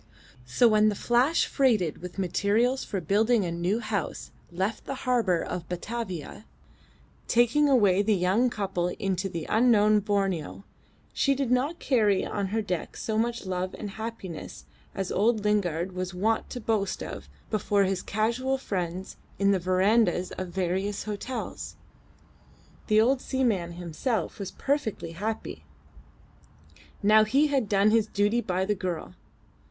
So 0.47 0.67
when 0.67 0.89
the 0.89 0.95
Flash 0.95 1.45
freighted 1.45 1.99
with 1.99 2.17
materials 2.17 2.83
for 2.83 2.99
building 2.99 3.45
a 3.45 3.51
new 3.51 3.79
house 3.81 4.31
left 4.51 4.85
the 4.85 4.95
harbour 5.05 5.43
of 5.43 5.69
Batavia, 5.69 6.45
taking 7.27 7.69
away 7.69 8.01
the 8.01 8.15
young 8.15 8.49
couple 8.49 8.87
into 8.87 9.29
the 9.29 9.45
unknown 9.47 9.99
Borneo, 9.99 10.63
she 11.13 11.35
did 11.35 11.51
not 11.51 11.77
carry 11.77 12.25
on 12.25 12.47
her 12.47 12.63
deck 12.63 12.97
so 12.97 13.15
much 13.15 13.45
love 13.45 13.75
and 13.77 13.91
happiness 13.91 14.65
as 14.95 15.11
old 15.11 15.43
Lingard 15.43 15.91
was 15.91 16.15
wont 16.15 16.49
to 16.49 16.59
boast 16.59 17.03
of 17.03 17.29
before 17.51 17.83
his 17.83 18.01
casual 18.01 18.57
friends 18.57 19.17
in 19.37 19.51
the 19.51 19.59
verandahs 19.59 20.31
of 20.31 20.47
various 20.47 21.03
hotels. 21.03 21.75
The 22.87 22.99
old 22.99 23.21
seaman 23.21 23.73
himself 23.73 24.39
was 24.39 24.49
perfectly 24.49 25.11
happy. 25.11 25.63
Now 27.03 27.23
he 27.23 27.45
had 27.49 27.69
done 27.69 27.91
his 27.91 28.07
duty 28.07 28.41
by 28.41 28.65
the 28.65 28.73
girl. 28.73 29.13